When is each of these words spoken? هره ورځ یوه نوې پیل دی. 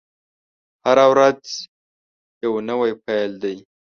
هره 0.85 1.05
ورځ 1.11 1.41
یوه 2.45 2.59
نوې 2.69 2.91
پیل 3.05 3.31
دی. 3.43 3.55